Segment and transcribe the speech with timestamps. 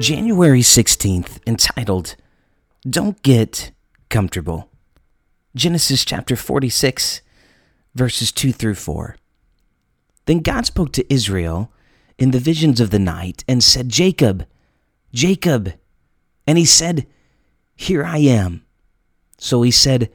[0.00, 2.16] January 16th, entitled
[2.88, 3.70] Don't Get
[4.08, 4.70] Comfortable.
[5.54, 7.20] Genesis chapter 46,
[7.94, 9.16] verses 2 through 4.
[10.24, 11.70] Then God spoke to Israel
[12.18, 14.46] in the visions of the night and said, Jacob,
[15.12, 15.74] Jacob.
[16.46, 17.06] And he said,
[17.76, 18.64] Here I am.
[19.36, 20.10] So he said,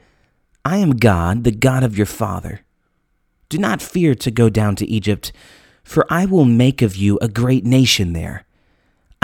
[0.64, 2.62] I am God, the God of your father.
[3.48, 5.30] Do not fear to go down to Egypt,
[5.84, 8.45] for I will make of you a great nation there.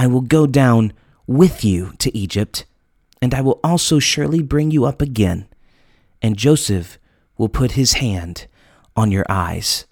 [0.03, 0.95] I will go down
[1.29, 2.67] with you to Egypt,
[3.23, 5.47] and I will also surely bring you up again,
[6.21, 6.99] and Joseph
[7.39, 8.49] will put his hand
[8.97, 9.87] on your eyes.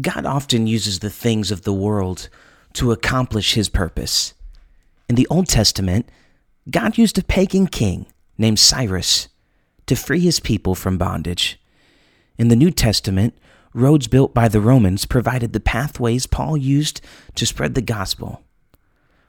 [0.00, 2.28] God often uses the things of the world
[2.72, 4.34] to accomplish his purpose.
[5.08, 6.08] In the Old Testament,
[6.68, 9.28] God used a pagan king named Cyrus
[9.86, 11.60] to free his people from bondage.
[12.36, 13.32] In the New Testament,
[13.72, 17.00] roads built by the Romans provided the pathways Paul used
[17.36, 18.42] to spread the gospel.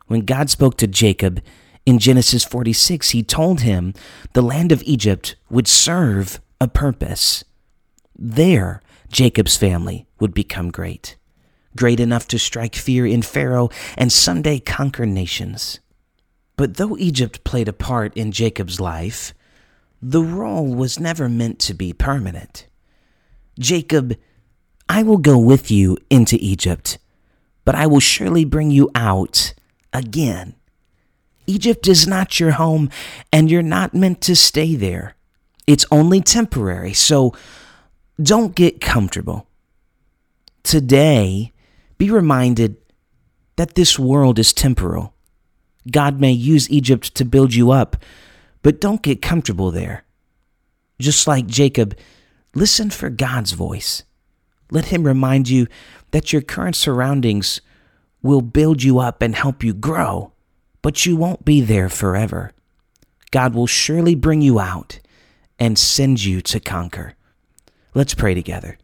[0.08, 1.41] When God spoke to Jacob
[1.86, 3.94] in Genesis 46, he told him
[4.33, 7.44] the land of Egypt would serve a purpose.
[8.17, 11.17] There, Jacob's family would become great,
[11.75, 15.80] great enough to strike fear in Pharaoh and someday conquer nations.
[16.55, 19.33] But though Egypt played a part in Jacob's life,
[20.02, 22.67] the role was never meant to be permanent.
[23.59, 24.16] Jacob,
[24.89, 26.97] I will go with you into Egypt,
[27.66, 29.53] but I will surely bring you out
[29.94, 30.56] again.
[31.46, 32.90] Egypt is not your home,
[33.32, 35.16] and you're not meant to stay there.
[35.66, 37.34] It's only temporary, so
[38.22, 39.47] don't get comfortable.
[40.64, 41.53] Today,
[41.97, 42.78] be reminded
[43.56, 45.14] that this world is temporal.
[45.90, 47.96] God may use Egypt to build you up,
[48.62, 50.03] but don't get comfortable there.
[51.00, 51.97] Just like Jacob,
[52.53, 54.03] listen for God's voice.
[54.72, 55.68] Let Him remind you
[56.12, 57.62] that your current surroundings
[58.22, 60.31] will build you up and help you grow,
[60.81, 62.51] but you won't be there forever.
[63.31, 65.00] God will surely bring you out
[65.59, 67.13] and send you to conquer.
[67.94, 68.78] Let's pray together.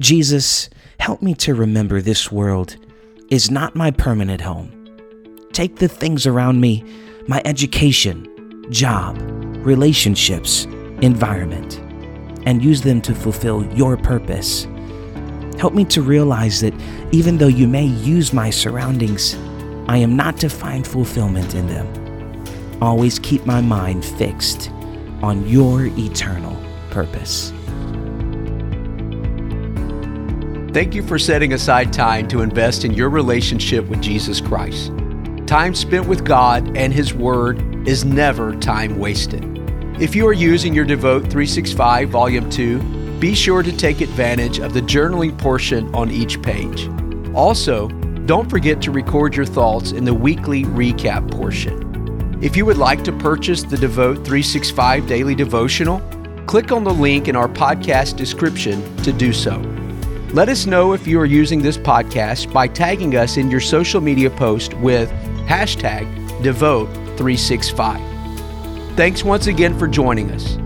[0.00, 0.68] Jesus,
[1.00, 2.76] help me to remember this world
[3.30, 4.72] is not my permanent home.
[5.52, 6.84] Take the things around me,
[7.26, 9.16] my education, job,
[9.66, 10.64] relationships,
[11.00, 11.80] environment,
[12.46, 14.66] and use them to fulfill your purpose.
[15.58, 16.74] Help me to realize that
[17.12, 19.34] even though you may use my surroundings,
[19.88, 21.86] I am not to find fulfillment in them.
[22.82, 24.70] Always keep my mind fixed
[25.22, 26.56] on your eternal
[26.90, 27.52] purpose.
[30.74, 34.92] Thank you for setting aside time to invest in your relationship with Jesus Christ.
[35.46, 39.42] Time spent with God and His Word is never time wasted.
[39.98, 44.74] If you are using your Devote 365 Volume 2, be sure to take advantage of
[44.74, 46.88] the journaling portion on each page.
[47.34, 47.88] Also,
[48.26, 52.38] don't forget to record your thoughts in the weekly recap portion.
[52.42, 56.00] If you would like to purchase the Devote 365 Daily Devotional,
[56.46, 59.56] click on the link in our podcast description to do so.
[60.32, 64.02] Let us know if you are using this podcast by tagging us in your social
[64.02, 65.08] media post with
[65.46, 66.04] hashtag
[66.42, 68.96] Devote365.
[68.96, 70.58] Thanks once again for joining us.